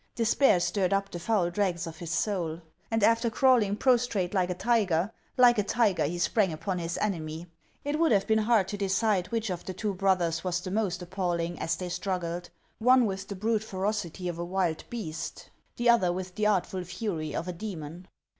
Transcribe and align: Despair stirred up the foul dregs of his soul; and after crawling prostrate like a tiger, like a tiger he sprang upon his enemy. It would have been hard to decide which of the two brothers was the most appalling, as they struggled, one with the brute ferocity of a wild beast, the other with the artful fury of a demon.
Despair 0.15 0.59
stirred 0.59 0.93
up 0.93 1.11
the 1.11 1.19
foul 1.19 1.51
dregs 1.51 1.85
of 1.85 1.97
his 1.97 2.09
soul; 2.09 2.59
and 2.89 3.03
after 3.03 3.29
crawling 3.29 3.75
prostrate 3.75 4.33
like 4.33 4.49
a 4.49 4.55
tiger, 4.55 5.11
like 5.37 5.59
a 5.59 5.63
tiger 5.63 6.05
he 6.05 6.17
sprang 6.17 6.51
upon 6.51 6.79
his 6.79 6.97
enemy. 6.97 7.45
It 7.83 7.99
would 7.99 8.11
have 8.11 8.25
been 8.25 8.39
hard 8.39 8.67
to 8.69 8.77
decide 8.77 9.27
which 9.27 9.51
of 9.51 9.63
the 9.63 9.75
two 9.75 9.93
brothers 9.93 10.43
was 10.43 10.59
the 10.59 10.71
most 10.71 11.03
appalling, 11.03 11.59
as 11.59 11.75
they 11.75 11.89
struggled, 11.89 12.49
one 12.79 13.05
with 13.05 13.27
the 13.27 13.35
brute 13.35 13.63
ferocity 13.63 14.27
of 14.27 14.39
a 14.39 14.43
wild 14.43 14.85
beast, 14.89 15.51
the 15.75 15.87
other 15.87 16.11
with 16.11 16.33
the 16.33 16.47
artful 16.47 16.83
fury 16.83 17.35
of 17.35 17.47
a 17.47 17.53
demon. 17.53 18.07